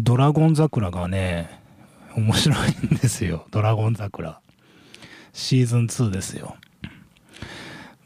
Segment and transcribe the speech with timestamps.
[0.00, 1.60] ドラゴン桜がね、
[2.14, 3.46] 面白いんですよ。
[3.50, 4.40] ドラゴン桜。
[5.32, 6.56] シーズン2ですよ。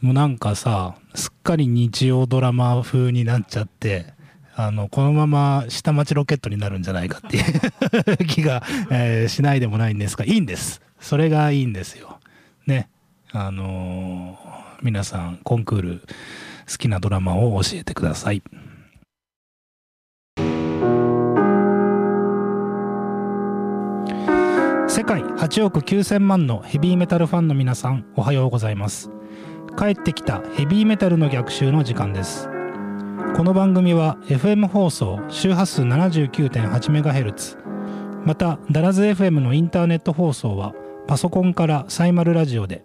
[0.00, 4.14] もうなんかさ、すっかり日曜ドラマ風になっちゃって、
[4.54, 10.80] あの、このまま下町ロケットになるんじゃないかっていう 気が、えー、しないでもないんですが、いいんです。
[10.98, 12.20] それがいいんですよ。
[12.66, 12.88] ね。
[13.32, 16.02] あのー、皆さん、コンクール、
[16.70, 18.42] 好きなドラマを教えてください。
[25.12, 29.10] 世界8億9000万のヘビーメタルファンの皆さんおはようございます。
[29.78, 32.48] 帰ってきたヘビーメタルの逆襲の時間です。
[33.36, 37.58] この番組は FM 放送周波数 79.8MHz
[38.24, 40.72] またダラズ FM のインターネット放送は
[41.06, 42.82] パソコンからサイマルラジオで。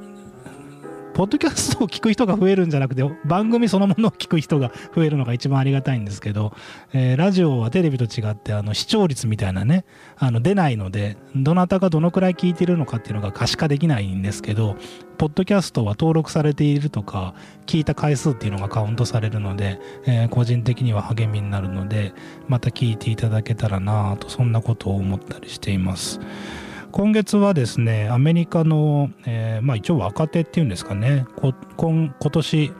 [1.13, 6.53] ポッドキャストを聞く人が増えるんじゃなくて、番組そのものを聞く人が増えるのが一番ありがたいんですけど、
[6.91, 9.85] えー、ラジオはテレビと違って、あの、視聴率みたいなね、
[10.17, 14.75] あの、出ないので、どなたがどのくらい聞いてるのかっていうのが可視化できないんですけど、
[15.19, 17.35] ポッドキャストは登録されているとか、
[17.67, 22.13] 聞いた回数っていうのがカウントされるので、えー、個人的には励みになるので、
[22.47, 26.19] また聞いていただけたらなぁと、そんなことを思ったりしています。
[26.93, 31.25] 今月はですねアメリカの、えー、まあ、一応若手っていうんですかね
[31.75, 32.71] 今年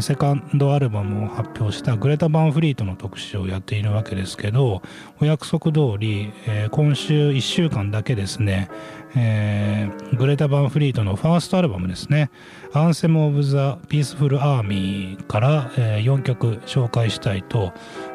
[0.00, 4.80] セカンドアルバムを発表したグレタ・バンフリートの特集をやっているわけですけど
[5.20, 8.70] お約束通り、えー、今週1週間だけですね、
[9.14, 12.30] えー、グレタ・バンフリートのファーストアルバムですね
[12.72, 17.74] 「Anthem of the Peaceful Army」から、えー、4曲紹介したいと、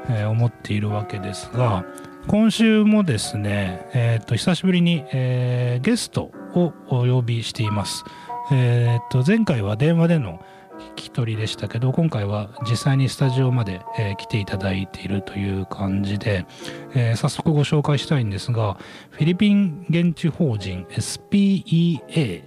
[0.09, 1.86] え思っているわけですが
[2.28, 6.24] 今週もですね、えっ、ー、と、久しぶりに、えー、ゲスト
[6.56, 8.04] をお呼びしています。
[8.52, 10.42] えっ、ー、と、前回は電話での
[10.78, 16.46] 聞き取りでしたけど、今回は実際にスタジオまで、え来ていただいているという感じで、
[16.94, 18.78] え早速ご紹介したいんですが、
[19.12, 22.44] フィリピン現地法人 SPEA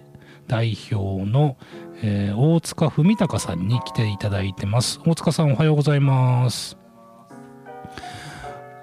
[0.47, 1.57] 代表の、
[2.03, 5.01] え大塚文隆さんに来ていただいてます。
[5.07, 6.80] 大塚さんおはようございます。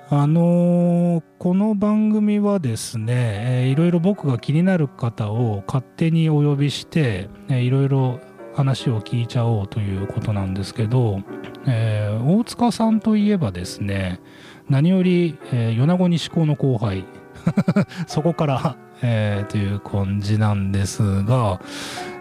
[0.10, 8.22] あのー、この番組はですね、えー、いろいろ僕が気になる方を勝手にお呼びして、えー、いろいろ
[8.56, 11.20] 話を聞いちゃおうということなんですけど、
[11.68, 14.22] えー、大塚さんといえばですね、
[14.70, 17.04] 何より、えー、米子西高の後輩、
[18.08, 21.60] そこから、えー、という感じなんですが、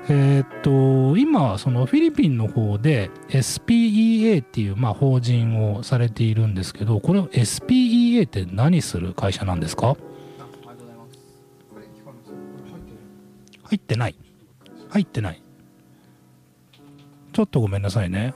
[0.09, 9.97] えー、っと、今、そのフィリピンの方で SPEA っていう、まあ、法人をされているんですけど、この SPEA って何する会社なんですか？
[13.65, 14.15] 入ってない。
[14.91, 15.43] 入ってない。
[17.33, 18.33] ちょっとごめんなさいね。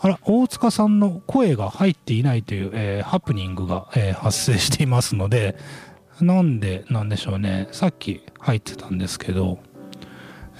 [0.00, 5.56] あら、大塚さんの声が入っていないという、えー、ハプニングが、えー、発生していますので、
[6.20, 7.68] なんでなんでしょうね。
[7.72, 9.58] さっき入ってたんですけど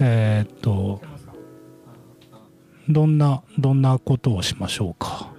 [0.00, 1.00] えー、っと
[2.88, 5.30] どんなどんなことをしましょうか。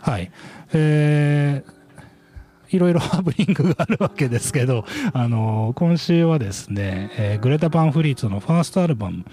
[0.00, 0.30] はい。
[0.72, 9.24] えー、いろいろ ハプニングがあるわけですけど、あの今週はですね、えー、グレタ・パンフリーツのファーストアルバム、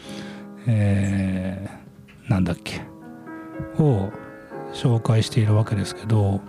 [0.68, 2.82] えー、なんだっけ
[3.78, 4.10] を
[4.74, 6.42] 紹介しているわけですけど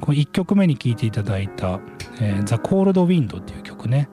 [0.00, 1.80] この1曲目に聴いていただいた
[2.20, 4.08] 「えー、The Cold Wind」っていう曲ね、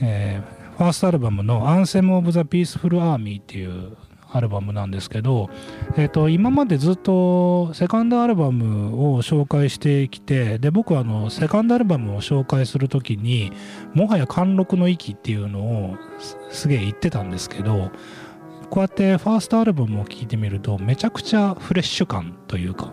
[0.00, 3.96] えー、ファーストアルバムの「Anthem of the Peaceful Army」っていう
[4.32, 5.48] アルバムなんですけど、
[5.96, 13.52] えーと、今までずっとセカンドアルバムを紹介してきてで僕はあのセカンドアルバムを紹介する時に
[13.94, 15.96] もはや貫禄の域っていうのを
[16.50, 17.90] すげえ言ってたんですけど
[18.68, 22.92] こうやってファーストアルバムを聴いてみるとめちゃくちゃフレッシュ感というか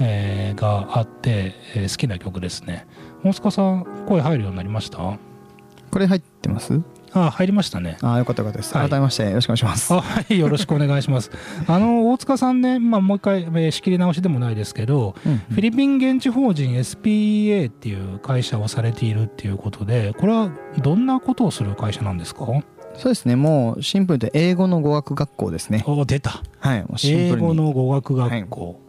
[0.00, 2.86] えー、があって、えー、好きな曲ですね。
[3.24, 4.98] 大塚さん声入るようになりました？
[4.98, 6.80] これ入ってます？
[7.16, 7.96] あ入りましたね。
[8.02, 8.72] あよかったよかったです。
[8.72, 9.92] 改めましてよろしくお願いします。
[9.92, 11.30] はい、よろしくお願いします。
[11.68, 20.50] あの大塚さんね、まあもう一回、えー、仕切り直しでもないですけど、うんうん、フィリピン現地法人 SPA っていう会社をされているっていうことで、これは
[20.82, 22.46] どんなことをする会社なんですか？
[22.96, 23.34] そうですね。
[23.36, 25.84] もうシンプルで英語の語学学校ですね。
[25.86, 26.42] お出た。
[26.58, 27.46] はいシンプルに。
[27.46, 28.80] 英語の語学学校、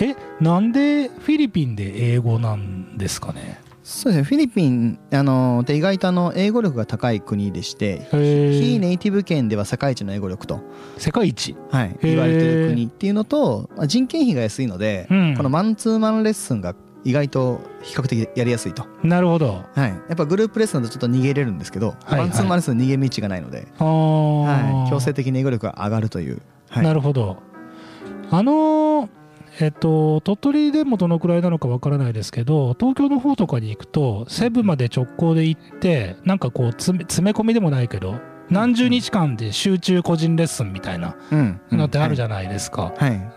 [0.00, 3.60] えなんでフィリピンで英語なんですかね？
[3.84, 4.24] そうですね。
[4.24, 10.60] フィリピンあので意外とあの英語力が高い国でして非ネイティブ圏では世界一の英語力と。
[10.98, 16.74] 世界一、はい、言われてる国っていうのと人件費が安いので、うん、このマンツーマンレッスンが
[17.04, 18.86] 意外と比較的やりやすいと。
[19.02, 26.40] なるほど、はい、やっぱグループレッスンだとちょっと逃げれるんですけど、はいはい、マンツーマンレッスン逃げ道がないので、はい、強制的に英語力が上がるという、
[26.70, 27.38] はい、なるほど。
[28.30, 29.21] あのー
[29.60, 38.18] えっと、鳥取でもどのくらいなのかわからないですけど東京の方とかに行くと西部まで直行で行ってなんかこう詰め込みでもないけど
[38.50, 41.16] 何十日間で集中個人レッスンみたいな
[41.70, 42.92] のってあるじゃないですか。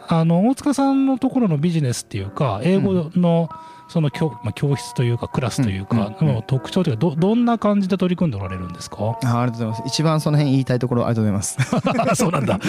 [0.08, 9.18] あの大塚さんのところのビジネスっていうか英語の、うんその教,、まあ、教室というかクラスというかの特徴というかどどんな感じで取り組んでおられるんですか？
[9.24, 9.84] あありがとうございます。
[9.86, 11.58] 一番その辺言いたいところありがとうございます。
[12.16, 12.60] そうなんだ、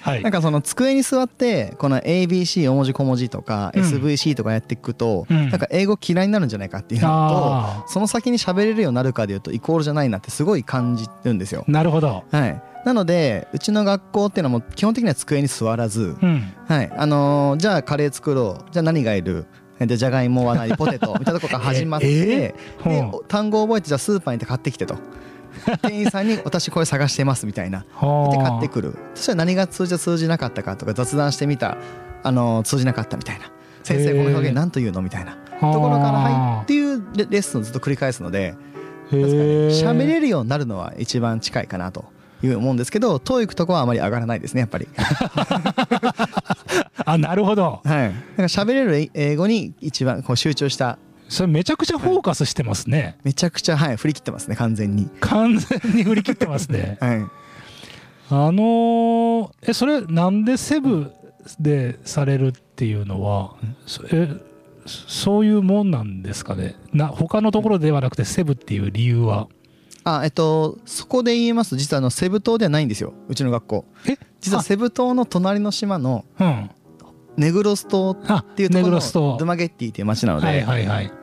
[0.00, 11.64] はい、なんかその机に座ってこの ABC 大文字小文字とか SVC とかやっていくと、うん、なんか英語嫌いになるんじゃないかっていうのとその先に喋れるようになるかでいうとイコールじゃないなってすごい感じるんですよ。
[11.68, 12.24] なるほど。
[12.30, 12.62] はい。
[12.84, 16.92] なのでうちの学校っていうのはもう基本的には机に座らず、うん、はい。
[16.96, 18.64] あのー、じゃあカレー作ろう。
[18.70, 19.46] じゃあ何がいる？
[19.80, 21.14] でじゃがいもはないポテト？
[21.18, 24.96] みたいなとこから始まって、えー、で単語を覚えてじゃあスーパーに行って買ってきてと。
[25.82, 27.80] 店員さんに私これ探してますみたいな。
[27.80, 27.86] で
[28.38, 28.96] 買ってくる。
[29.14, 31.76] そしたら何が通じ通じなかったかとか雑談してみた。
[32.22, 33.50] あの通じなかったみたいな。
[33.82, 35.36] 先生この表現何と言うのみたいな。
[35.60, 38.54] ところから入っていうレッスンをずっと繰り返すので
[39.10, 42.04] 喋れるようになるのは一番近いかなと
[42.42, 44.88] いう思うんですけど TOEIC とかはあまり上がらないですねやっぱり
[47.06, 47.80] あなるほど。
[47.84, 48.08] はい。
[48.08, 50.98] なんか喋れる英語に一番こう集中した。
[51.28, 55.08] それめちゃくちゃフォーカスしてますね、はい、めちゃくちゃはい振り切ってますね完全に。
[55.20, 56.98] 完全に振り切ってますね。
[57.00, 57.18] はい。
[58.28, 61.12] あのー、えそれなんでセブ
[61.60, 63.54] でされるっていうのは、
[64.10, 64.28] え
[64.84, 66.74] そういうもんなんですかね？
[66.92, 69.46] な他のところではなくてセブっていう理由は？
[70.02, 71.70] あえっとそこで言います。
[71.70, 73.12] と実はあのセブ島ではないんですよ。
[73.28, 73.84] うちの学校。
[74.08, 74.18] え？
[74.40, 76.24] 実はセブ島の隣の島の、
[77.36, 80.64] ネグロス島っていうところのドゥマゲッティっていう町なので、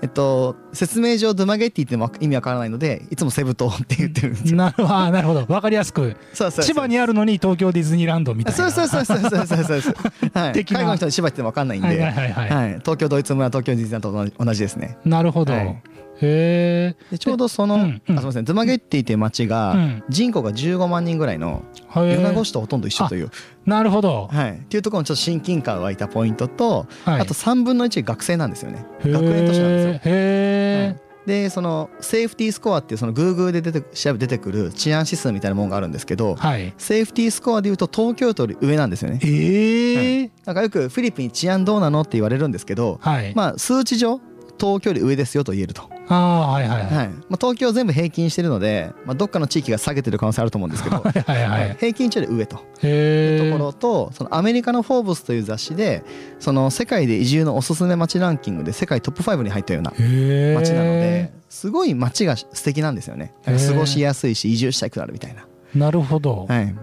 [0.02, 4.58] えっと、説明上ドゥマゲッティっても意味わからないのでいつもセブ島って言ってるんですよ。
[4.58, 5.46] なるなるほど。
[5.46, 6.16] 分かりやすく。
[6.34, 8.72] 千葉にあるのに東京ディズニーランドみたいな。
[8.72, 9.94] そうそうそうそうそうそうそう
[10.34, 14.98] はい、 海外の人に千葉って分かんないんで、はい東京ドイツ村東京ディズニーランドと同じですね。
[15.06, 18.46] なるほど、はいへえちょうどその、うんうん、あすみません。
[18.46, 19.76] ズマゲッティっていう町が
[20.10, 21.64] 人口が15万人ぐらいの
[21.94, 23.32] 米子市とほとんど一緒という。
[23.66, 28.86] なるほど、はい、っていうところにちょっと親近感湧いたポイントと、はい、あと3分の1学生なんですよね。
[29.06, 29.94] 学年都市なんですよ。
[29.94, 31.14] へえ、はい。
[31.26, 39.20] でそのセーフティースコアっていうそのグーグルで出て調べ出てくる治安指数みたいなものがあるんですけど、はい、セーフティースコアでいうと東京都より上なんですよね。
[39.24, 44.20] えー、はい、なんかよくフィリピン治安どうなのって言われるんですけど、はい、まあ数値上
[44.60, 45.93] 東京より上ですよと言えると。
[46.10, 52.58] あはいはい、はい、まあ、東京全部平均してるので、まあ、どっかの地域が下げてる可能性あると思うんですけどはいはい、はい、平均値より上と。
[52.86, 56.04] いうところとそのアメリカの「フォーブス」という雑誌で
[56.40, 63.32] その世界で移住のおすすめ街ランキングで世界トップ5に入ったような街なのですごい街が素敵なんですよね。
[63.46, 65.46] 過ごしやすいし移住したくなるみたいな。
[65.76, 66.76] なるほど、はい。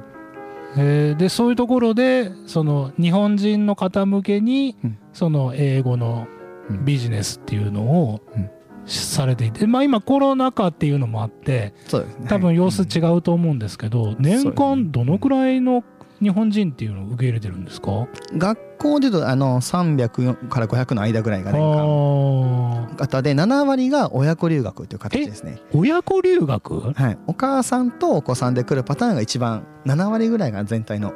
[0.77, 4.77] えー、でそういうところでその日本人の方向けに、
[5.13, 6.29] その英語の
[6.85, 8.21] ビジネスっていうのを
[8.99, 11.73] されていて、まあ、今コロナ禍っていうのもあって
[12.29, 15.85] 多分様子違うと思うんですけど、年間どのくらいの
[16.21, 18.07] 日本人っていうのを受け入れてるんですか？
[18.37, 22.97] 学校でいうとあの300から500の間ぐらいが年間。
[22.97, 25.63] 方で7割が親子留学という形ですね。
[25.73, 26.93] 親子留学？
[26.93, 27.19] はい。
[27.27, 31.15] お母さんとお子さんで来るパターンが一番7割ぐらいが全体の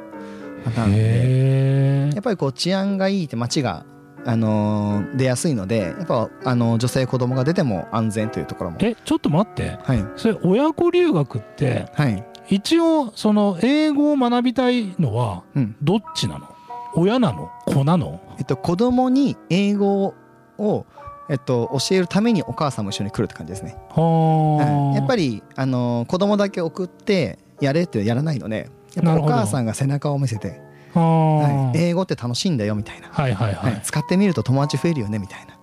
[0.63, 2.11] パターンで。
[2.15, 3.85] やっぱりこう治安がいいって街が
[4.25, 8.77] あのー、出やすいのでやっぱあの女性子供が出ても安全というところも。
[8.81, 9.77] えちょっと待って。
[9.83, 10.03] はい。
[10.15, 12.23] それ親子留学ってはい。
[12.49, 15.43] 一応その英語を学びたいのは
[15.81, 16.47] どっちなの、
[16.95, 17.49] うん、親なの？
[17.65, 18.21] 子なの？
[18.37, 20.13] えっと子供に英語
[20.57, 20.85] を
[21.27, 23.75] えっと、教えるためにお母さんも一緒に来るって感じですね。
[23.89, 30.61] はやっぱりあの子供だけ送ってやれってやらないのでやっぱお母さんが背中を見せて
[30.99, 35.55] はい、英語って楽しいんだよみたいな、はいはいはい、使ってみると友達増えるよねみたいな。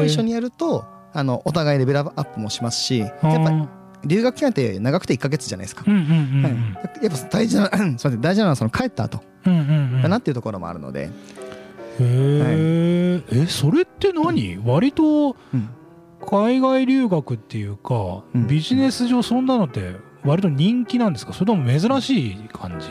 [0.00, 3.68] を一緒にやるとあのお互いレベルアップもしますしやっぱ
[4.04, 6.42] 留学期間って長くて1か月じゃないですか、うんうんうん
[6.74, 11.10] はい、やっぱ大事な大事なのはその帰った後だなっていうところもあるので。
[12.00, 15.36] へえ、はい、えそれって何、割と
[16.26, 19.94] 海外留学っていうか、ビジネス上そんなのって
[20.24, 21.32] 割と人気なんですか？
[21.32, 22.88] それとも珍しい感じ？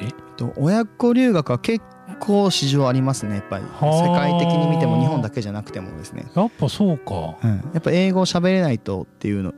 [0.57, 1.83] 親子留学は結
[2.19, 3.35] 構市場ありますね。
[3.35, 6.25] やっぱり世界的に見ても日本だけじゃなくてもですね。
[6.35, 9.53] やっぱそうか、うん、やっぱ英語を喋れないとっていうの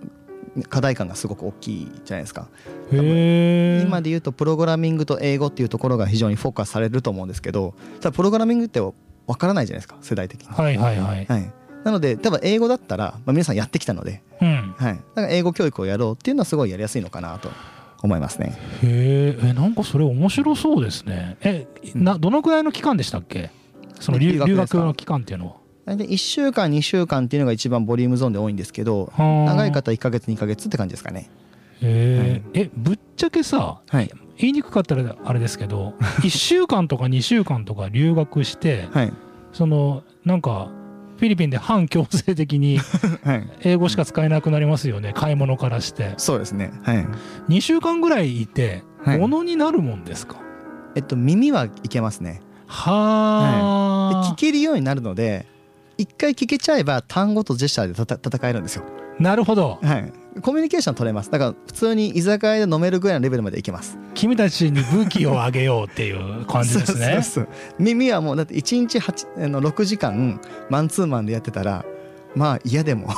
[0.69, 2.47] 課題感がすごく大きいじゃないですか。
[2.91, 8.93] 今で言うとプログラミングと英語っていうところが非常にフォーカスされると思うんですけどただプログラミングって分
[9.37, 9.97] からないじゃないですか。
[10.01, 10.47] 世代的に。
[10.47, 11.51] はいはいはい、はい、
[11.83, 14.75] なので多分英語だったら、まあ、皆さんやってきたので、うん。
[14.77, 17.49] はい、だから英語教育をやろうっていうのはすごいやりやすいのかなと
[18.05, 18.57] 思いますね。
[18.83, 21.37] へえなんかそれ面白そうですね。
[21.41, 23.51] えなどのくらいの期間でしたっけ？
[23.99, 25.53] その留学の期間っていうのは。
[25.85, 31.29] 大体1週間2週間っていうのが一番ボリュームゾーンで多いんですけど長い方1か月2か月って感じですかね。
[31.81, 35.93] へえ、はい、えぶっちゃけさ、はい、言いにくかったらあれですけど
[36.25, 39.13] 1週間とか2週間とか留学して、はい、
[39.53, 40.71] そのなんか
[41.17, 42.79] フィリピンで反強制的に
[43.63, 46.13] 英語しか使えなくなりますよね、買い物からして。
[46.17, 46.71] そうですね。
[46.83, 47.07] はい。
[47.49, 50.37] 2週間ぐらいいてものになるもんですか、
[50.95, 52.41] えっと耳はいけますね。
[52.67, 52.91] は
[54.11, 55.45] あ、はい、聞けるようになるので
[55.97, 58.83] 一回聞けちゃえば単語とジェスチャーで戦えるんですよ。
[59.19, 60.11] なるほど、はい、
[60.41, 61.31] コミュニケーション取れます。
[61.31, 63.97] だから普通に居酒屋で飲めるぐらいのレベルまでいけます。
[64.13, 67.21] 君たちに武器をあげようっていう感じですね。
[67.21, 67.47] そう
[67.79, 70.39] 耳はもうだって1日8あの6時間
[70.69, 71.85] マンツーマンでやってたら
[72.35, 73.09] まあ嫌でも。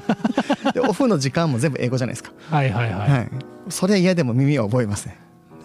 [0.72, 2.32] でオフの時間も全部英語じゃないですか。
[2.50, 3.30] はいはいはい、はい、
[3.68, 5.18] それは嫌でも耳は覚えますね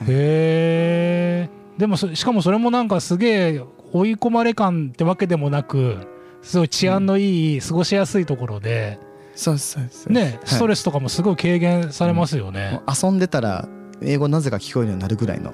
[0.08, 3.62] へえでもしかもそれもなんかすげえ
[3.94, 6.08] 追い込まれ感ってわけでもなく
[6.42, 9.00] すごい治安のいい過ごしやすいところで、
[9.36, 10.14] そうそうそう。
[10.14, 13.68] ねストレスとかもすごい軽減されますよね、うん、遊んでたら
[14.02, 15.54] 英語なぜか聞こえるようになるぐらいの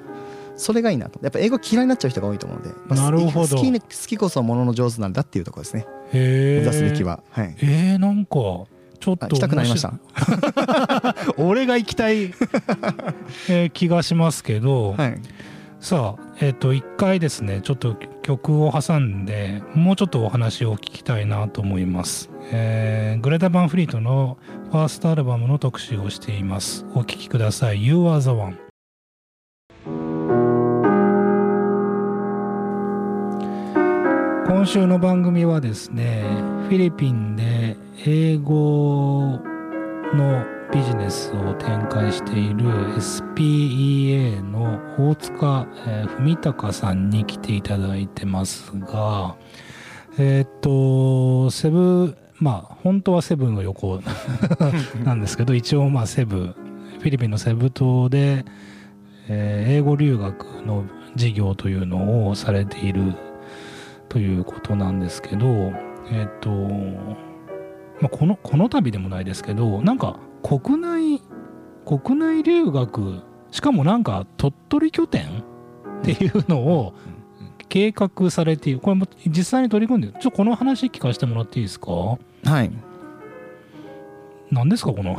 [0.58, 1.20] それがいいなと。
[1.22, 3.58] やっぱ英語嫌いになっちゃう人が多いと思うので、まあ、なるほど。
[3.58, 5.86] 好き好きこそものの上手なんだっていうところですね。
[6.12, 6.20] 目
[6.62, 8.32] 指すべきは、はい、えー、なんか
[9.00, 9.94] ちょっと行きたくなりました。
[11.38, 12.34] 俺が行きたい、
[13.50, 15.22] えー、気がしますけど、はい、
[15.80, 17.62] さあえっ、ー、と一回ですね。
[17.62, 17.96] ちょっと
[18.28, 24.38] 曲を挟んでもうちょっとお話を聞きたいなと思います、えー、グレタ・バンフリートの
[24.70, 26.86] ファーストアルバムの特集をしています。
[26.94, 27.86] お聴きください。
[27.86, 28.58] You are the one
[34.46, 36.24] 今週の番組はですね
[36.68, 39.40] フィリピンで英語
[40.14, 49.36] のビジネスを展開している SPEA の大塚、え、文隆さんに来ていただいてますが
[50.20, 54.02] えっ、とセブまあ本当はセブンの横
[55.04, 58.46] なんですけど一応まあセブフィリピンのセブ島で、
[59.30, 60.84] え、英語留学の
[61.16, 63.16] 事業というのをされている
[64.10, 65.48] ということなんですけど
[66.12, 66.52] えっ、と
[68.00, 71.22] まあ、このこの度でもないですけどなんか国内
[71.86, 75.24] 国内留学しかもなんか鳥取拠点？
[76.02, 76.94] っていうのを
[77.70, 78.80] 計画されている。
[78.80, 81.92] これも実際に取り組んでちょっとこの話聞かせてもらっていいですか？
[81.92, 82.18] は
[82.64, 82.72] い。
[84.52, 85.18] 何ですかこの？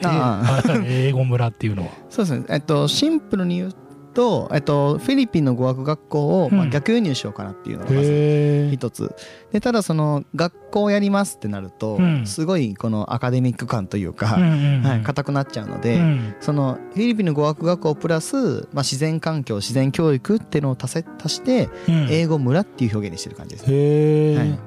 [0.86, 1.88] 英語村っていうのは。
[2.08, 2.46] そうですね。
[2.48, 3.72] えっとシンプルに言う
[4.12, 9.14] と、えっと、フィリピンの語学学校を、まあ、逆輸入しようかなっていうのがまず一つ。
[9.52, 21.68] でただその学校をやりますってなると、うん、すごいこのアカデミック感というか、はい、硬くなっちゃうので、うん、そのフィリピンの語学学校プラス、まあ、自然環境自然教育っていうのを足せ足して、
[22.10, 24.58] 英語村っていう表現にしてる感じです、ね、はい、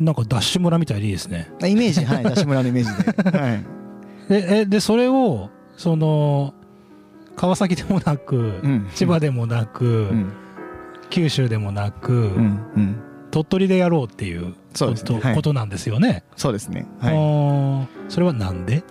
[0.00, 1.50] なんかダッシュ村みたいでいいですね。
[1.62, 2.04] イメージ。
[2.04, 3.64] はいダッシュ村のイメージで、はい、
[4.28, 6.54] ででそれをその
[7.40, 10.32] 川崎でもなく、うん、千葉でもなく、うん、
[11.08, 16.22] 九州でもなく、うん、鳥取でやろうっていうそうですね、はい、ことなんですよね。
[16.36, 16.86] そうですね。
[17.00, 18.10] はい。
[18.12, 18.82] それはなんで？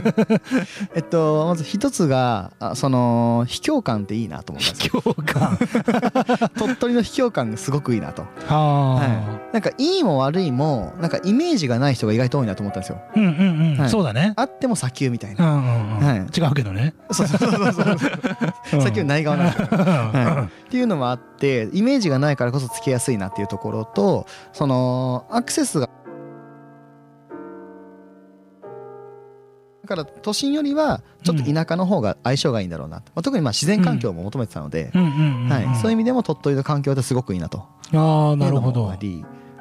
[0.94, 5.58] えっとまず一つがあその秘境感っていいなと思ったんです秘境感
[6.56, 8.22] 鳥取の秘境感がすごくいいなと。
[8.46, 9.52] はい。
[9.52, 13.00] なんかいいも悪いもなんかイメージがない人が意外と多いなと思ったんですよ。
[13.16, 13.80] うんうんうん。
[13.80, 14.34] はい、そうだね。
[14.36, 15.52] あっても砂丘みたいな。
[15.52, 16.18] うんうんうん、はい。
[16.18, 16.94] 違うけどね。
[17.10, 18.80] そうそうそうそう。
[18.80, 19.66] 砂丘ない側なんですよ。
[19.70, 20.66] はい。
[20.68, 24.89] っていうのもあってイメージがないからこそつけやすいなっていうところとその
[25.30, 25.88] アクセスが
[29.82, 34.92] だから都心よりはちょっと田舎の方が相性がいいんだろうな、まあ、特にまあ自然環境も求めてたので。
[34.92, 37.64] そういう意味でも鳥取の環境ってすごくいいなと。
[37.92, 38.92] あなるほど。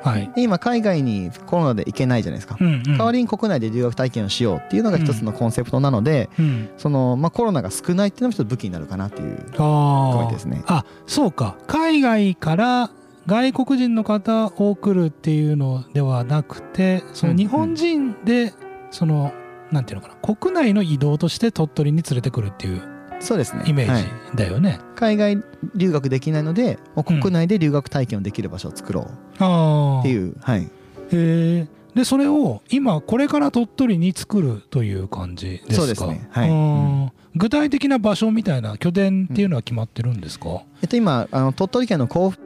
[0.02, 10.64] はい、今海外にコロナで行けないじゃないですか、うんうん、代わりに国内で留学体験をしようっていうのが一つのコンセプトなので、うん、そのまあ、コロナが少ないっていうのも一つ武器になるかなっていうポイントですね。
[10.68, 11.58] あそうか。
[11.68, 12.92] 海外から
[13.28, 18.54] 外国人の方を送るっていうのではなくてその日本人で
[18.92, 19.32] その
[19.72, 22.82] なんていうのかな国内の移動として鳥取に連れてくるっていう
[23.20, 23.64] そうですね。
[23.68, 25.44] イメージだよね、はい、海外
[25.76, 29.06] 留学できないので国内で留学体験をできる場所を作ろう。
[29.06, 30.62] っていう、うん、はい。
[30.62, 30.68] へ
[31.12, 31.68] え。
[31.94, 35.74] でそれを今これから鳥取に作るという感じですか？
[35.76, 36.28] そうですね。
[36.32, 37.12] はい、うん。
[37.36, 42.40] 具体的な場所みたいな拠点っていうのは決まってるんですか、うん、えっと、今あの鳥取県の甲府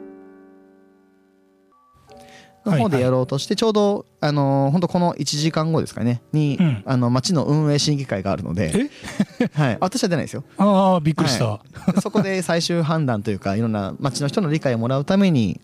[2.64, 8.90] の方でやろうとして、ちょうど、あの本当この1時間後ですかね、に、あの、町の運営審議会があるので、
[9.52, 9.78] はい。
[9.80, 10.44] 私は出ないですよ。
[10.56, 11.60] ああ、びっくりした、
[12.00, 15.60] そこで最終判断というか、いろんな町の人の理解をもらうために、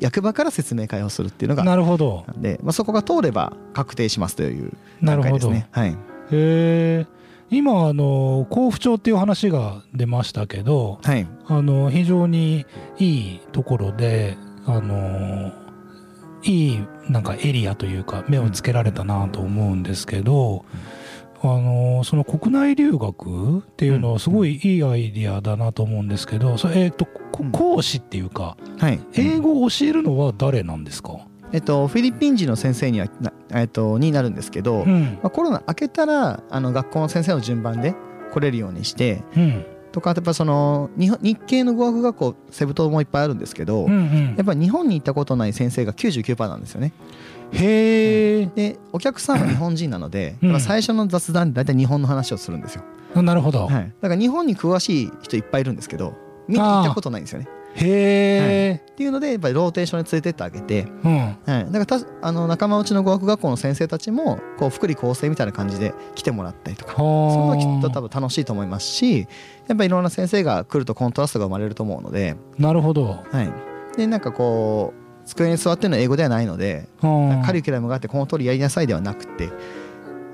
[0.00, 2.24] 役場から説明会をするっていうのが、なるほど。
[2.36, 5.66] で、まあ、そこが通れば確定しますという段階ですね。
[5.70, 5.90] はい。
[5.90, 5.96] へ
[6.30, 7.06] え。
[7.50, 12.66] 今あの甲府町っていう話が出ましたけど、はい、あの非常に
[12.98, 15.52] いいところであの
[16.44, 20.64] いいなんかエリアというか目をつけられたなと思うんですけど、
[21.42, 27.06] あのその国内留学っていうのはすごいいいアイディアだなと思うんですけど、それえっ、と
[27.52, 31.18] 講師っていうか、はい、英語を教えるのは誰なんですか、
[31.52, 33.08] えっと、フィリピン人の先生には
[33.52, 37.94] えっと、になるんですけど、うん、まあ、コロナ明けたらあの学校の先生の順番で
[38.32, 46.92] 来れるようにして、うん、とかやっぱその日日系の語学学校セブ島もいっぱいあるんですけど、うんうん、やっぱり日本に行ったことない先生が99%なんですよね。
[47.52, 52.82] へえ、でお客さんは日本人なので、うん、最初の雑談で大体日本の話をするんですよ。
[53.22, 56.14] なるほど、はい、だから日本に詳しい人いっぱいいるんですけど
[56.48, 57.46] 見に行ったことないんですよね。
[57.76, 61.18] へえ、はい、っていうのでやっぱりローテーションに連れてってあげて、うん。
[61.18, 69.20] はい、だからたあの仲間内の語学学校の先生たちもこう福利厚生みたいな感じで来てもらったりとかそのはきっと多分楽しいと思いますし
[69.66, 79.50] やっぱりいろんな先生が来るとコントラストが生まれると思うのでなるほど、はい、でなんかこう机に座ってるのは英語ではないのでカリキュラムがあってこの通りやりなさいではなくて、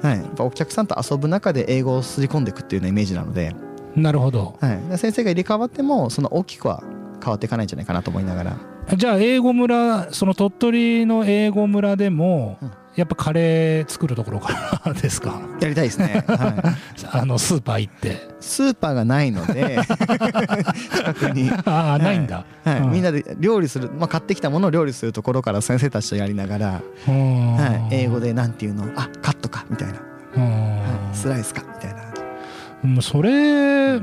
[0.02, 3.54] はい、やっぱお客さんと遊ぶ中で英語をすり込んでいくっていうようなイメージなので
[3.94, 6.82] なるほど、はい、先生が入れ替わってもその大きくは
[7.20, 8.56] 変わっていかないんじゃないかなと思いながら。
[8.96, 15.40] じゃあ英語村その鳥取の英語村でも、うん、やっぱカレー作るところからですか？
[15.60, 18.28] やりたいですね、はい、 あのスーパー行って。
[18.40, 19.78] スーパーがないので
[20.96, 21.50] 近くに。
[21.66, 26.66] ああ、ないんだ、はい、うん、みんなで料理する、まあ、買ってきたものを料理するところから先生たちとやりながら、
[27.06, 28.86] はい、英語でなんていうの？
[28.96, 29.94] あカットかみたいな、
[30.42, 33.02] はい、スライスかみたいな。
[33.02, 34.00] それ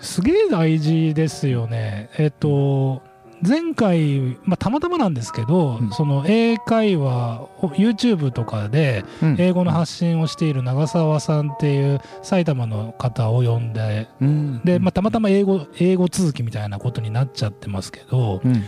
[0.00, 2.10] すげえ大事ですよね。
[2.18, 3.02] えっと
[3.46, 9.04] 前回、まあ、たまたまなんですけど、うん、その英会話 YouTube とかで
[9.38, 18.64] 英語の発信をしている長澤さんっていう埼玉の方を呼んで、うん、で、まあ、たまたま英語英語続きみたいなことになっちゃってますけど、うん、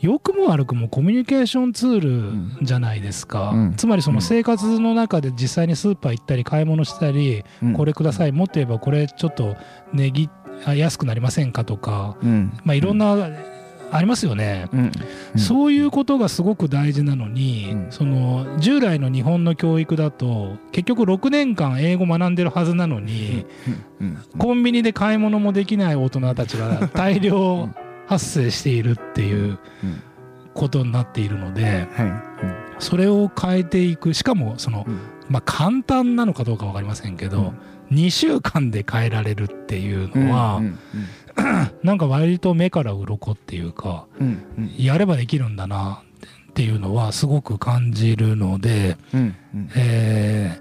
[0.00, 7.44] 良くも悪くもコミュニケーションツールじゃないですか、つまりその生活の中で実際にスーパー行ったり買い物したり、
[7.76, 9.56] これくださいもっと言えばこれちょっと
[9.92, 10.30] 値切
[10.66, 12.16] 安くなりませんかとか、
[12.64, 13.28] まあ、いろんな
[13.94, 14.80] ありますよね、うん。
[15.34, 23.46] うん、そういうことがすごく大事なのに、うん、その従来の日本の教育だと結局6年間英語学んでるはずなのに、
[24.36, 27.68] コンビニで買い物もできない大人たちが 大量
[28.08, 29.58] 発生しているっていう
[30.54, 31.86] ことになっているので、
[32.80, 34.12] それを変えていく。
[34.12, 34.86] しかもその、
[35.28, 37.54] まあ、簡単なのかどうか分かりませんけど、
[37.90, 40.60] 2週間で変えられるっていうのは、
[41.82, 46.02] なんか割と目から鱗っていうか、うんうん、やればできるんだな
[46.50, 50.60] っていうのはすごく感じるので、うんうん、え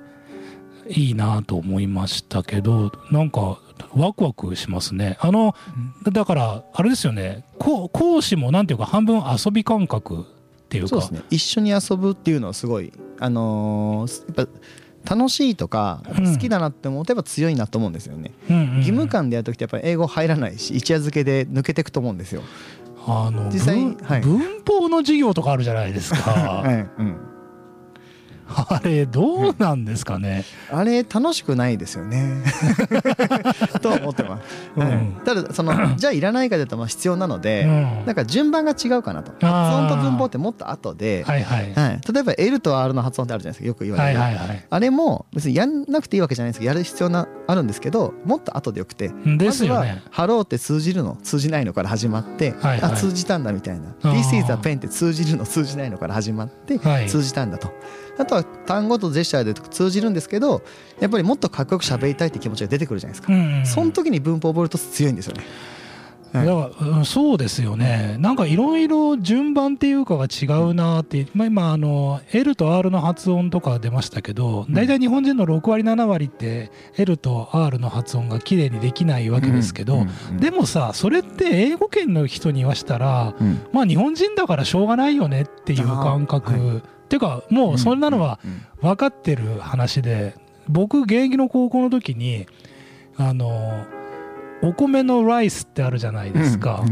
[0.87, 3.59] ー、いいなと思いましたけどなんか
[3.95, 5.17] ワクワクしますね。
[5.19, 5.55] あの
[6.11, 7.45] だからあれですよね。
[7.59, 10.25] 講師もなんていうか半分遊び感覚っ
[10.69, 10.89] ていうか。
[10.89, 11.21] そうですね。
[11.29, 14.51] 一緒に遊ぶっていうのはすごいあのー、やっぱ
[15.09, 18.31] 楽しいとか好きだなって思うとやっぱ強いなと思うんですよね、
[18.77, 22.41] 義務感でやる時ってやっぱり英語入らないし一夜漬けで抜けていくと思うんですよ。
[23.05, 26.31] あの実際、はい、文法の授業とかあるじゃないですか、
[26.63, 27.01] はい。
[27.01, 27.17] うん、
[28.69, 32.43] あれどうなんですかね、うん、あれ楽しくないですよね。
[33.81, 34.43] と思ってます、
[34.75, 34.87] うん。
[34.87, 39.31] はい、ただその じゃあいらないかというとまあ必要なので、うん、なんか順番が違うかなと。
[39.45, 41.73] 発音と文法ってもっと後で、はいはい。
[41.73, 43.67] はい、例えば L と R の発音ってあるじゃないですか。
[43.67, 49.03] よく言われる、はいはいはい、あれも別にやんなくていいわけじゃないですけどやる必要なあるんですけどもっと後でよくて。
[49.07, 57.71] ですよ、ね、まずは「Hello」って通じるの通じないのから始まって、はいはい、あ通じたんだみたいな「This is a pen」って通じるの通じないのから始まって、通じたんだと。
[58.17, 60.61] あとは単語とジェスチャーで通じるんですけど
[60.99, 65.43] やっぱりもっとかっこよく喋りたいって気持ちが出てくるじゃないですか、うんうん、その時に文法を覚えると強いんですよね。
[66.33, 80.07] だからそうですよね、なんかいろいろ順番っていうかが違うなって、まあ、今あの、L と R の発音とか出ましたけど、大体日本人の6割、7割って、L と R の発音が綺麗にできないわけですけど、
[80.39, 83.35] でもさ、それって英語圏の人に言わしたら、
[83.71, 86.81] まあ、日本人だからしょうがないよねっていう感覚。
[87.13, 88.39] っていうか、もうそんなのは
[88.81, 90.35] 分かってる話で、
[90.67, 92.47] 僕、現役の高校の時に、
[93.17, 93.85] あの、
[94.63, 96.83] お米のライスってあるじゃないですか、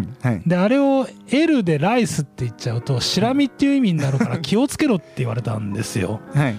[0.45, 6.55] であれを L でライスって言っちゃうとシラミっていう意味になるから気をつけろって言われたんですよ、はい。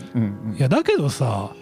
[0.57, 1.53] いやだけどさ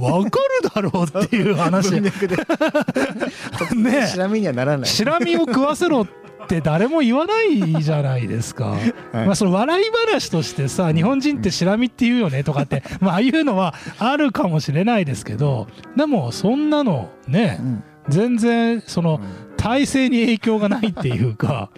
[0.00, 2.00] わかるだろうっていう話。
[3.74, 4.86] ねシラミにはならない。
[4.88, 6.06] シラミを食わせろっ
[6.46, 8.76] て誰も言わないじゃないですか、
[9.12, 17.84] はい、まあその笑い話としてさ日本人ってシラミって言うよねとかってまあああいうのはあるかもしれないですけどでもそんなのね、うん。
[18.08, 19.20] 全然その
[19.56, 21.70] 体制に影響がないっていうか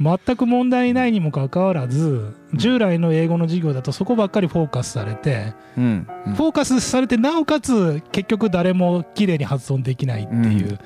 [0.00, 10.78] 全く問題ないにもかかわらず従来の英語の授業だとそこばっかりフォーカスされて、フォーカスされてなおかつ結局誰もきれいに発音できないっていう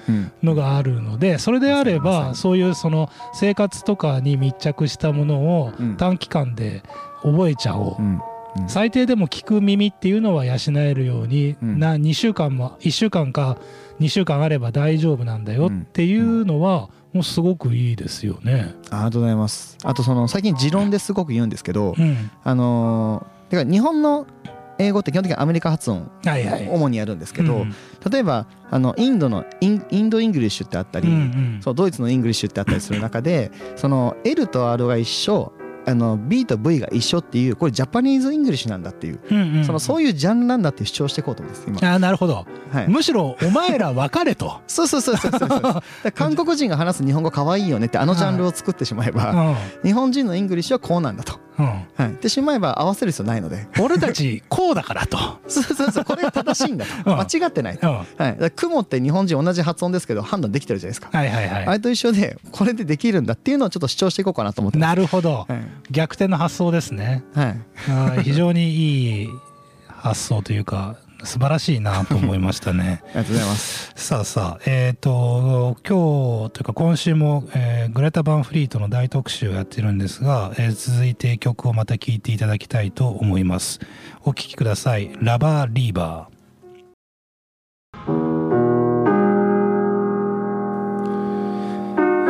[0.42, 6.82] のがあるのでそれであればそういうその生活とかに密着したものを短期間で
[7.22, 7.96] 覚えちゃおう。
[8.68, 13.58] 最低でも聞く耳っていうのは養えるように、な2週間も1週間か
[13.98, 18.74] 2週間あれば大丈夫なんだよっていうのは、もうすごくいいですよね。
[18.90, 19.78] ありがとうございます。
[19.84, 24.26] あとその最近持論ですごく言うんですけど、うん、あのてか日本の
[24.78, 27.66] 英語って基本的にアメリカ発音主にやるんですけど、
[28.10, 31.08] 例えばあのインドのインインド English ってあったり、
[31.60, 35.52] そうドイツの English ってあったりする中でその L と R が一緒
[35.86, 41.94] あの B と V が一緒っていうこれ Japanese English なんだっていう,、そのそういうジャンルなんだって主張していこうと思うんです今。
[41.94, 44.60] あなるほど、はい、むしろお前ら分かれと。
[44.66, 46.12] そうそうそうそうそう。
[46.12, 51.40] 韓国人が話す日本語かわいいよねってあのジャンルを作ってしまえば、日本人の English はこうなんだと。
[51.56, 51.66] うん。
[51.66, 53.68] はい、ってしまえば合わせる必要ないので。
[53.80, 55.18] 俺たちこうだからと。
[55.46, 56.04] そうそうそう。
[56.04, 57.96] これが正しいんだと、うん、間違ってないと、うん。
[58.16, 69.28] はい、雲って日本人同じ発音ですけど判断できてるじゃないですか、はいはいはい、あれと一緒でこれでできるんだっていうのをちょっと主張していこうかなと思ってなるほど、はい、逆転の発想ですね、はい、非常にいい
[69.86, 73.02] 発想というか素晴らしいなと思いましたね。
[73.14, 73.92] ありがとうございます。
[73.96, 83.80] さあさあ、えっ、ー、と、今日というか今週も、えー、グレタ・バンフリートの大特集をやってるんですが、えー、続いて曲をまた聴いていただきたいと思います。
[84.22, 85.10] お聴きください。
[85.20, 86.33] ラバー・リーバー。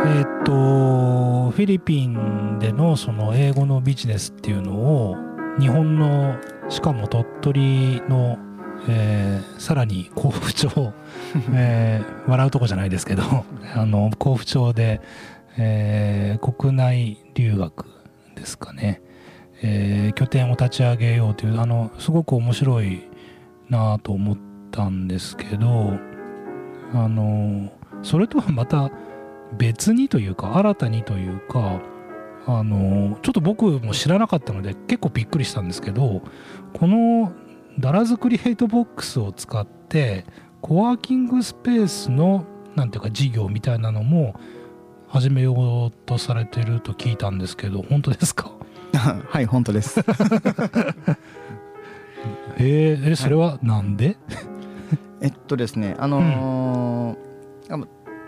[0.07, 5.15] えっと、フィリピンでのその英語のビジネスっていうのを
[5.59, 6.37] 日本の
[6.69, 8.37] しかも鳥取の
[8.87, 10.69] えー、さらに甲府町、
[11.53, 13.23] えー、笑うとこじゃないですけど
[13.75, 15.01] あの甲府町で、
[15.57, 17.85] えー、国内留学
[18.35, 19.01] ですかね、
[19.63, 23.03] えー、拠点を立ち上げようというあのすごく面白い
[23.69, 24.37] なと思っ
[24.71, 25.93] たんですけど
[26.93, 27.71] あの
[28.03, 28.91] それとはまた
[29.57, 31.81] 別にというか新たにというか
[32.47, 36.21] あのちょっと僕も知らなかったので結構びっくりしたんですけど
[36.73, 37.31] この
[37.79, 40.25] ダラズクリエイトボックスを使って
[40.61, 44.39] コワーキングスペースのなんていうか事業みたいなのも
[45.07, 48.51] 始めようとされてると聞いたんですけど本当ですか？
[49.29, 49.99] はい本当です。
[52.57, 54.17] えー、えそれはなんで？
[55.21, 57.87] えっとですねあのーうん、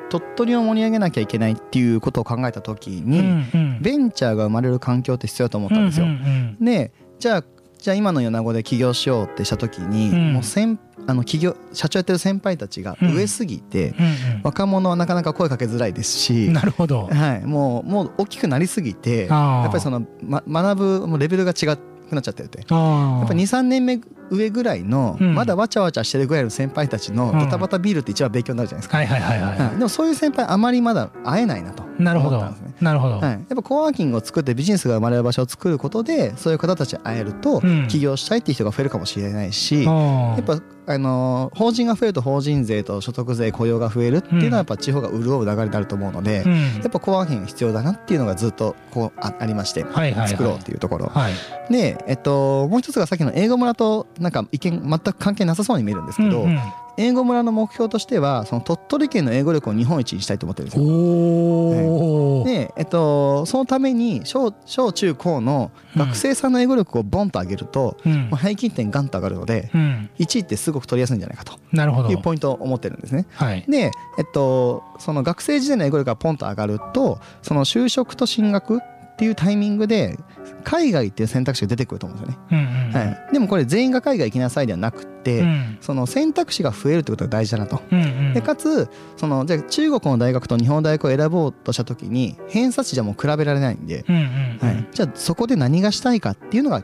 [0.10, 6.06] 鳥取を盛り上げなきゃいけないっていうことを考えた時に、うんうん、ベンチャーが生まれる環境って必要だと思ったんですよ。
[6.06, 7.44] うんうんうん、でじゃあ
[7.78, 14.12] じゃあ今の米子で起業しようってした時に、うん、もう先あの企業社長やってる先輩たちが上すぎて、うんうん。
[14.12, 31.84] うん、若者はなかなか声かけづらいですしなるほど、はい、もうもう大きくなりすぎてやっぱりその、ま、学ぶレベルが違くなっちゃってるってやっぱ23年目上ぐらいの、まだわちゃわちゃしてるぐらいの先輩たちのドタバタビールって一番勉強になるじゃないですか、はいはいはいはい、でもそういう先輩あまりまだ会えないなと。
[32.00, 32.38] なるほど。
[32.80, 40.60] なるほど、はい、やっぱコワーキングを作ってビジネスが生まれる場所を作ることでそういう方たちに会えると、起業したいっていう人が増えるかもしれないし、やっぱ
[40.90, 49.84] あの法人が増えると法人税と所得税雇用が増えるっていうのはやっぱ地方が潤う流れになると思うので、うん、やっぱコワーキング必要だなっていうのがずっとこうあありまして、
[50.28, 51.34] 作ろうっていうところ、はい、
[51.74, 56.60] で、えっと、もう一つがさっきの英語村となんか意見全く関係なさそうに見えるんですけど、うんうん、
[56.98, 60.84] 英語村の目標としてはその鳥取県の英語力を日本一にしたいと思ってるんですよ。
[60.84, 71.58] はい、で、えっと、そのために小小中高の学生さんの英語力をボンと上げると、うん、平均点ガンと上がるので、うん、1位ってすごく取りやすいんじゃないかと。
[72.12, 73.28] いうポイントを思ってるんですね。
[73.36, 78.82] はい、で、えっと、その学生時代の英語力がポンと上がるとその就職と進学
[79.18, 80.16] っていうタイミングで
[80.64, 82.48] 海外っていう選択肢が出てくると思うんですよね。
[82.52, 87.82] うんうん、はい、でもこれ全員が海外行きなさいではなくて、うん、その選択肢が増えるってことが大事だなと。
[87.92, 94.22] うんうん、でかつそのじゃ中国の大学と日本の大学を選ぼうとした時に偏差値じゃもう比べられないんで、うんうん
[94.62, 96.84] うん、はい、じゃあそこで何がしたいかっていうのが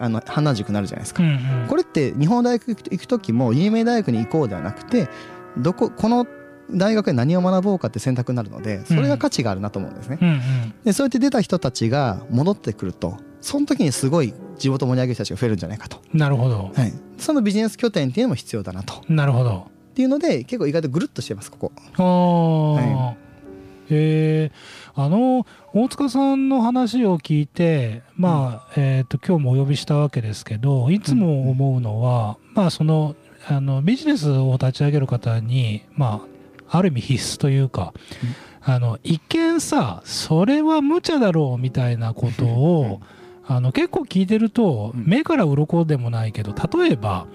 [0.00, 1.22] あの判断軸になるじゃないですか。
[1.22, 5.08] うんうん、これって日本の大学行く時も有名大学に行こうではなくて
[5.56, 6.26] どここの
[6.70, 10.18] 大学で何を学ぼうかって選択になるのでそれが価値があるなと思うんですね。
[10.20, 10.40] うんうん、
[10.84, 15.98] でそうやって出た人たちが戻ってくるとその時にすごい地元盛り上げる人たちが増えるんじゃないかと。
[16.12, 19.02] なるほど、はい、そのビジネス拠点っていうのも必要だなと。
[19.08, 19.68] なるほど。
[19.90, 21.72] っていうので結構意外とぐるっとしてますここ。
[21.96, 22.02] あ
[22.80, 23.16] はい、
[23.90, 33.16] えー、あの大塚さんの話を聞いてまあ、うん、えーと、今日もお呼びしたわけですけどいつも思うのは、うん、まあその
[33.48, 36.37] あのビジネスを立ち上げる方にまあ
[36.70, 37.92] ある意味必須というか、
[38.62, 43.00] あの一見さそれは無茶だろうみたいなことを
[43.46, 47.26] あの結構聞いてると目から鱗でもないけど例えば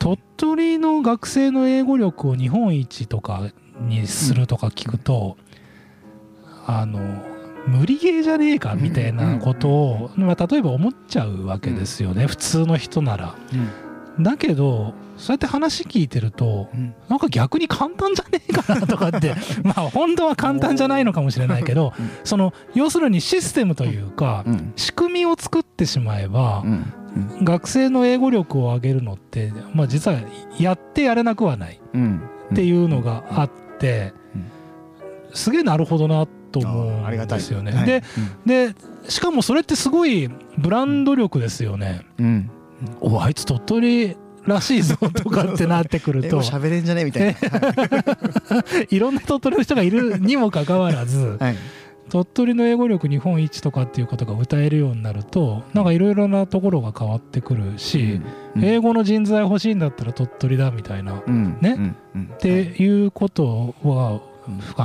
[0.00, 5.36] 鳥取の学生の英語力を日本一とかにするとか聞くと
[6.66, 6.98] あの
[7.68, 13.34] 無理ゲーじゃねえかみたいなことを、まあ、例えば思っちゃうわけですよね、普通の人なら。
[14.20, 21.92] だけどそうやって話聞いてると、うん、なんか逆に簡単じゃねえかなとかって まあ本当は簡単じゃないのかもしれないけど、
[22.24, 24.44] その要するにシステムというか、
[24.76, 26.64] 仕組みを作ってしまえば、
[27.42, 30.18] 学生の英語力を上げるのって、まあ、実は
[30.58, 31.80] やってやれなくはない
[32.52, 34.12] っていうのがあって、
[35.34, 38.02] すげえなるほどなと思うんですよね。
[38.46, 38.74] でで
[39.08, 42.02] しかもそれってすごいブランド力ですよね。
[42.18, 42.50] うん
[43.00, 44.16] おあいつ鳥取
[44.48, 46.40] らしいぞとかってなってくると。
[46.42, 47.38] 喋れんじゃねみたいな。
[48.90, 48.98] い。
[48.98, 51.56] ろんな鳥取の人がいるにもかかわらず、 はい、
[52.08, 58.20] 鳥取の英語力日本一とかっていうことが歌えるようになるとなんかいろいろなところが変わってくるし、
[58.54, 58.62] うん。
[58.62, 61.94] うん、英語の人材欲しいんだったら鳥取だみたいな、うん、ね、
[62.34, 64.20] っていうことは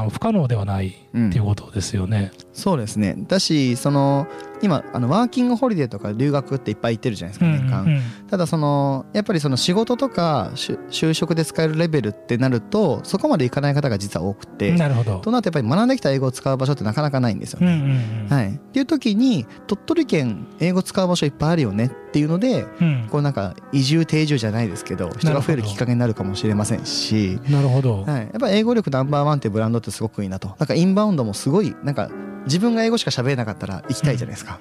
[0.09, 0.91] 不可能ではないっ
[1.31, 2.31] ていうことですよね。
[2.51, 3.15] そうですね。
[3.27, 4.27] だしその
[4.63, 15.19] 今あのワーキングホリデーとか留学っていっぱい行ってるじゃないですか年間、うんうん、ただそのやっぱりその仕事とか就職で使えるレベルってなるとそこまでいかない方が実は多くてなるほど。
[15.19, 17.67] となるとやっぱり学んできた英語を使う場所ってなかなかないんですよね。
[17.67, 30.49] うんうんうん、はい、っていう時に鳥取県英語使う場所いっぱいあるよねっていうので、うん、こうなんか移住定住じゃないですけど人が増えるきっかけになるかもしれませんしなるほど、はい、やっぱ英語力ナンバーワンってブランドってすごくいいなと。
[30.59, 32.09] なんかインバウンドもすごいなんか
[32.45, 34.59] 自分が英語しか喋れなかったら行きたいじゃないですか。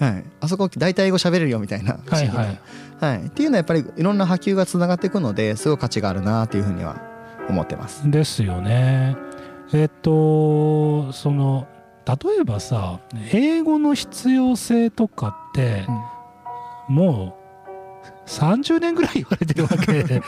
[0.00, 1.98] はい、あそこ大体英語喋れるよみたいな。
[2.06, 2.60] はいはい。
[3.00, 7.02] はい、っていうのはやっぱりいろんな波及がつながっていくのですごい価値があるなっていうふうには
[7.48, 8.08] 思ってます。
[8.10, 9.16] ですよね。
[9.72, 11.66] えっとその
[12.06, 13.00] 例えばさ
[13.32, 15.86] 英語の必要性とかって、
[16.88, 17.42] うん、もう
[18.28, 20.04] 30年ぐらい言われてるわけ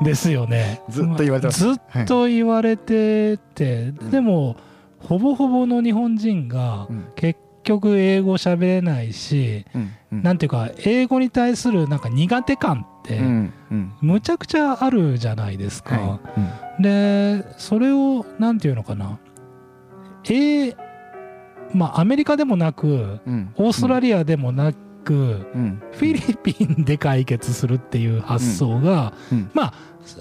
[0.04, 0.82] ですよね。
[0.88, 1.60] ずっと言われてます。
[1.60, 4.56] ずっと言われてて、はい、でも
[4.98, 9.64] ほぼほぼの日本人が結局英語喋れないし、
[10.12, 13.20] うん、なんていうか英語に対するなんか苦手感って
[14.00, 15.96] むちゃくちゃあるじゃないですか。
[15.96, 16.20] は
[16.78, 19.18] い、でそれをなんていうのかな。
[20.30, 20.74] え
[21.72, 23.20] まあアメリカでもなく、
[23.56, 24.72] オーストラリアでもな
[25.04, 25.46] く、
[25.92, 29.12] フィリピンで解決するっていう発想が、
[29.52, 29.74] まあ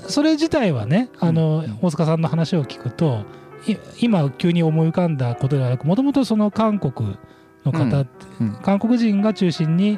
[0.08, 3.26] それ自体はねあの、大塚さんの話を聞くと
[4.00, 7.18] 今急に思い浮かんだことではなくもともとその韓国
[7.66, 9.98] の方、うんうん、韓国人が中心に、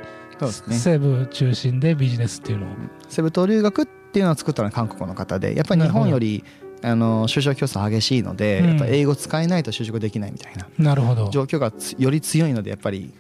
[0.70, 2.70] 西部中心でビジネスっていうのを。
[3.10, 6.44] 西部東留学っていうのを作ったのは韓国の方でやっぱり日本より
[6.82, 10.68] あの就職競争激しいので、やっぱ英語使えないと就職できないみたいな。
[10.78, 11.30] なるほど。
[11.30, 13.14] 状況がより強いのでやっぱり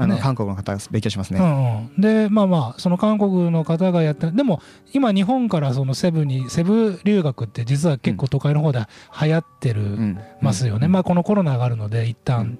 [0.00, 1.40] あの、韓国の方勉強しますね。
[1.40, 4.62] うんうん、でまあまあその韓国の方がやったでも
[4.94, 8.86] 今日本からそのセブにセブ留学って実は結構都会の方で
[9.20, 10.88] 流行ってるますよね。
[10.88, 12.58] まあこのコロナがあるので一旦、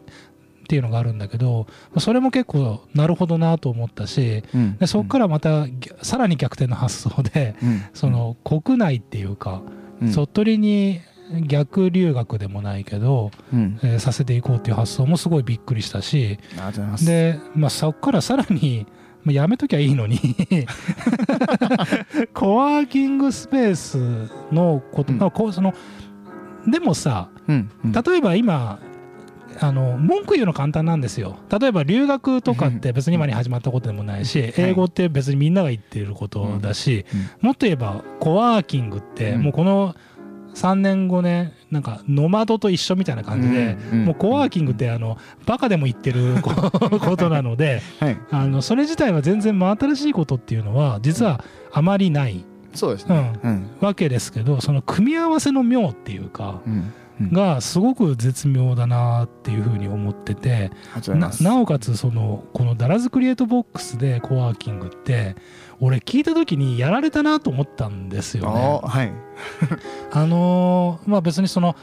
[0.61, 1.67] っていうのがあるんだけど
[1.99, 5.67] それも結構なるほどなと思ったし、うん、でそこからまた
[6.03, 9.63] さらに逆転の発想で、うん、その国内っていうか、
[10.01, 11.01] うん、鳥取に
[11.47, 16.39] 逆留学でもないけど、うん、えー、させていこうっていう発想もすごいびっくりしたし
[17.05, 18.87] で、まあ、そこから さらに
[19.25, 20.19] もうやめときゃいいのに
[22.33, 25.75] コワーキングスペースのこと、うん、こうその
[26.67, 28.81] でもさ、うんうん、例えば今
[29.59, 31.37] あの文句言うの簡単なんですよ。
[31.51, 37.05] 例えば留学とかって別に今に始まったことでもないし、英語って別にみんなが言っていることだし、
[37.41, 39.95] もっと言えばコワーキングってもうこの
[40.55, 47.83] 3年5年なんかノマドと一緒みたいな感じで、もうコワーキングってあのバカでも言ってる ことなので、
[48.31, 52.45] あのそれ自体は全然真新しいことっていうのは実はあまりない。
[52.73, 56.61] そうですね、うん、わけですけどその組み合わせの妙っていうか、
[57.33, 60.71] がすごく絶妙だなっていうふうに思ってて
[61.41, 65.37] なおかつそのこのダラズクリエイトボックスでコワーキングって
[65.81, 68.81] 俺聞いた時にやられたなと思ったんですよね。
[68.83, 69.13] はい、
[70.13, 71.75] あのまあ別にその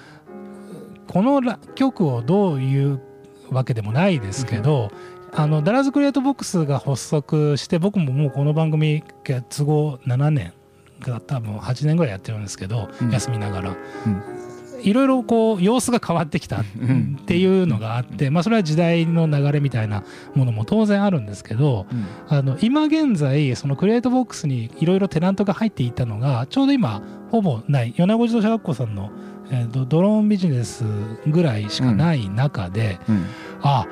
[1.08, 1.42] この
[1.76, 3.02] 曲をどういう
[3.50, 4.92] わけでもないですけど、
[5.32, 9.04] あのダラズクリエイトボックスが発足して僕ももうこの番組
[9.50, 10.54] 都合7年
[11.00, 13.70] が多分8年ぐらいやってるんですけど、うん、休みながら、
[14.06, 14.37] うん、
[14.82, 16.64] いろいろこう様子が変わってきたっ
[17.26, 20.04] ていうのがあって、まあ、それは時代の流れみたいな
[20.36, 21.86] ものも当然あるんですけど、
[22.28, 27.94] あの今現在そのクリエイトボックスにいろいろテナントが入っていたのがちょうど今ほぼない。
[27.98, 29.12] 米子自動車学校さんの、
[29.52, 30.84] えー、ドローンビジネス
[31.28, 33.16] ぐらいしかない中で、うん。
[33.16, 33.26] うん、
[33.62, 33.88] あ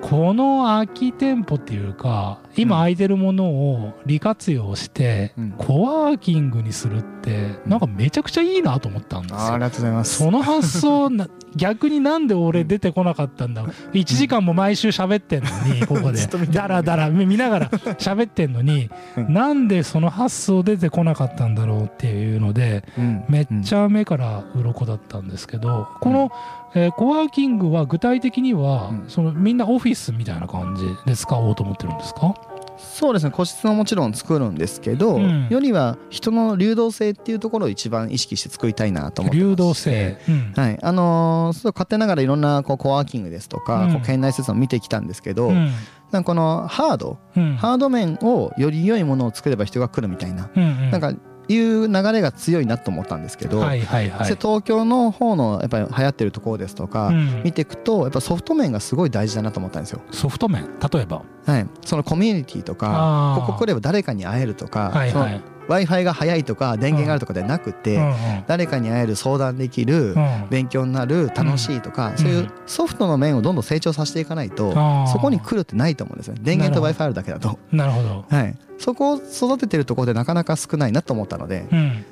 [0.00, 9.38] この空き店舗っていうか今空いてるものを利活用してコワーキングにするってなんかめちゃくちゃいいなと思ったんですよ。
[9.54, 10.18] ありがとうございます。
[10.18, 11.08] その発想
[11.56, 16.26] 逆になんで俺出てこなかったんだ？1時間も毎週喋ってんのに ここで。
[16.50, 18.90] だらだら見ながら喋ってんのに
[19.28, 22.84] なんでその発想出てこなかったんだろうっていうので
[23.28, 26.30] めっちゃ目から鱗だったんですけどこの
[26.74, 32.34] えー、コワーキングは具体的には、うん、そのみんなオフィスみたいな感じで使おうと思ってるんですか？
[32.78, 33.32] そうですね。
[33.32, 40.78] 個室ももちろん作るんですけど、うん、よりは人の流動性っていうところを一番意識して作りたいなと思って流動性、うん、はい。
[40.80, 47.18] あのー、そう勝手ながらいろんなこうコワーキングですとか、こう県内施設を見てきたんですけど、なんかこのハード、
[47.56, 51.12] ハード面をより良いものを作れば人が来るみたいな、うんうん、なんか
[51.48, 57.10] いう流れが強いなと思ったんですけど、はいはいはい、東京の方のやっぱり流行ってるところですとか、
[57.44, 60.00] 見ていくとやっぱソフト面がすごい大事だなと思ったんですよ。
[60.10, 60.68] ソフト面？
[60.92, 67.98] 例えば、はい、そのコミュニティとかここ来れば誰かに会えるとか、はいはい、w i f i が早いとか電源があるとかではなくて、
[68.46, 70.14] 誰かに会える相談できる、
[70.50, 74.72] 勉強になる楽しいとか、そういうソフトの面をどんどん成長させていかないと、
[75.06, 77.58] そこに来るってないと思うんですよ電源と w i f i あるだけだと。
[77.70, 81.66] なるほど、はい、そこを育ててるところでなかなか少ないなと思ったので、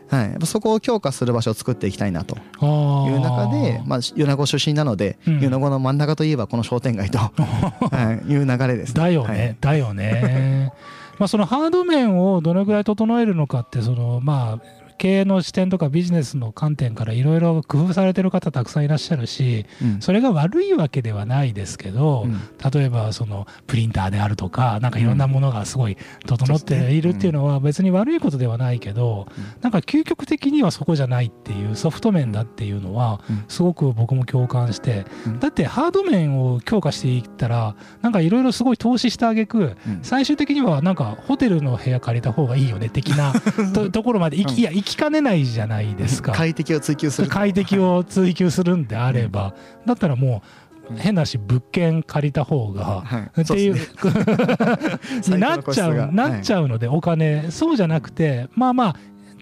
[0.08, 2.36] はい、そこを強化する場所を作っていきたいなと。
[2.36, 2.38] い
[3.14, 10.72] う中で、まあ、米子出身なので、米子の真ん中といえばこの商店街と、 はい、いう流れです、ね、だよね、だよね。
[11.18, 35.04] まあ、そのハード面をどのぐらい整えるのかってそのまあ経営の視点とかビジネスの観点からいろいろ工夫されてる方たくさんいらっしゃるし、うん、それが悪いわけではないですけど、うん、例えばそのプリンターであるとかなんかいろんなものがすごい整っているっていうのは別に悪いことではないけど、うん、なんか究極的にはそこじゃないっていうソフト面だっていうのはすごく僕も共感して、
[35.40, 43.32] だってハード面を強化していったらなんかいろいろすごい投資してあげく、最終的にはなんかホテルの部屋借りた方がいいよね的な
[43.90, 46.32] ところまでいき,、いやきかねないじゃないですか。
[46.32, 47.28] 快適を追求する。
[47.28, 50.42] 快適を追求するんであれば、だったらも
[50.90, 57.50] う変なし物件借りた方が、っていうに なっちゃうなっちゃうのでお金。
[57.50, 58.96] そうじゃなくてまあまあ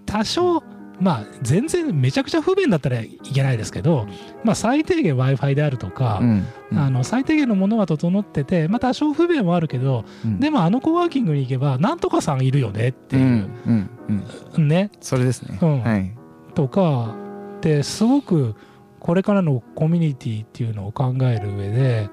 [0.07, 0.63] 多少
[1.01, 4.07] まあ全然めちゃくちゃ不便だったらいけないですけど、
[4.45, 13.91] まあ、最低限 w i f i であるとか、うんうん、あの最低限のものは整ってて、まあ、多少不便はあるけど、うん、でもあのコワーキングに行けばなんとかさんいるよねっていう、うん
[14.57, 14.91] うん、ね。
[15.01, 15.83] それですね、うん。
[15.83, 16.17] はい、
[16.55, 17.15] とか
[17.57, 18.55] ってすごく
[19.01, 22.09] これからのコミュニティっていうのを考える上で、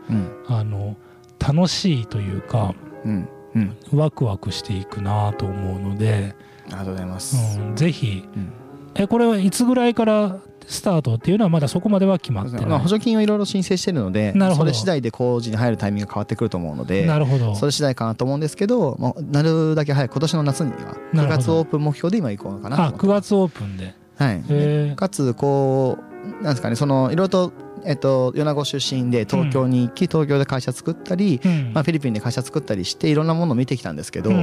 [0.48, 0.98] あの
[1.40, 6.36] 楽しいというか、うんうん、ワクワクしていくなと思うので。
[6.68, 7.60] ありがとうございます。
[7.60, 8.54] うん、ぜひ、うん
[8.96, 17.56] えこれはいつぐらいからスタートっていうのはまだそこまでは決まってない、まあ、補助金をいろいろ申請してるのでそれ次第で工事に入るタイミングが変わってくると思うのでなるほど。
[17.56, 23.94] それ次第かなと思うんですけど、まあ、なるだけ早く今年の夏には9月オープン目標で今行こうかなあ9月オープンで。
[24.18, 24.96] はい。
[24.96, 25.98] かつこ
[26.40, 27.52] うなんですかねそのいろいろと
[27.84, 31.42] えっと、米子出身で東京に行き、東京で会社作ったり、
[31.74, 34.34] まあ、フィリピンで会社作ったりしていろんなものを見てきたんですけど、う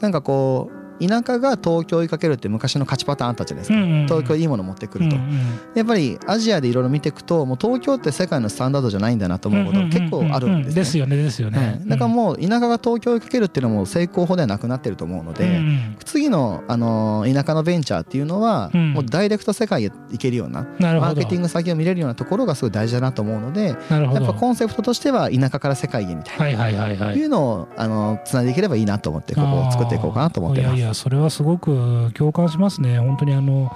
[0.00, 5.38] なんかこう田舎が東京追いかけるって昔の勝ちパターンあったじゃないですか、うんうんうん、東京いいもの持ってくると、うんうん、
[5.74, 27.24] やっぱりアジアでいろいろ見ていくともう東京って世界のスタンダードじゃないんだなと思うこと結構あるんですね、ですよねですよね、だからもう田舎が東京追いかけるっていうのも成功法ではなくなってると思うので、うんうん、次の、あの田舎のベンチャーっていうのは、もうダイレクト世界へ行けるようなマーケティング先を見れるようなところがすごい大事だなと思うのでやっぱコンセプトとしては田舎から世界へみたいな、はいはいはいはい、い。
[27.24, 30.89] うのをあのつないでいければいいなと思ってここを作っていこうかなと思ってます。
[30.90, 32.98] やそれはすごく共感しますね。
[32.98, 33.74] 本当にあの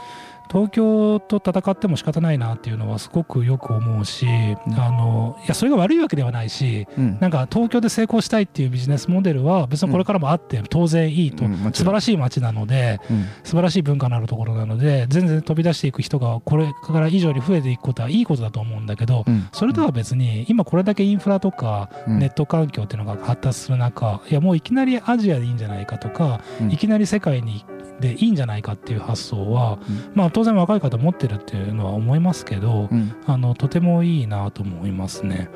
[0.54, 26.40] 東京と戦っても仕方ないなっていうのはすごくよく思うし、うん、あのいやそれが悪いわけではないし、うん、なんか東京で成功したいっていうビジネスモデルは別にこれからもあって当然いいと、うん、素晴らしい街なので、うん、素晴らしい文化のあるところなので全然飛び出していく人がこれから以上に増えていくことはいいことだと思うんだけど、それとは別に今これだけインフラとかネット環境っていうのが発達する中いやもういきなりアジアでいいんじゃないかとか、
[26.70, 27.64] いきなり世界に
[28.00, 35.50] でいいんじゃないかっていう発想は、うん、まあ当然若い方持ってるっていうのは思いますけど、うん、あのとてもいいなと思いますね。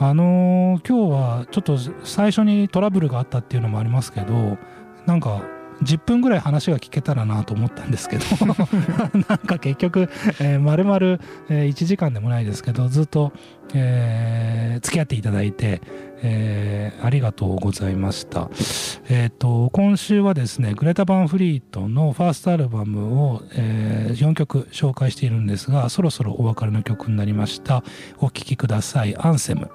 [0.00, 4.56] あのー、今日はちょっと最初にトラブルがあったっていうのもありますけど
[5.06, 5.42] なんか
[5.82, 8.24] 10分ぐらい話が聞けたらなと思ったんですけど
[9.28, 10.08] なんか結局、
[10.40, 10.96] えー、丸々、
[11.48, 13.32] えー、1時間でもないですけどずっと、
[13.74, 15.80] えー、付き合っていただいて、
[16.22, 18.50] えー、ありがとうございました。
[19.08, 27.82] えっ、ー、と、今週はですね、グレタ・バンフリートのファーストアルバムを、えー、4曲紹介しているんですが、そろそろお別れの曲になりました。
[28.18, 29.16] お聴きください。
[29.16, 29.70] アンセム。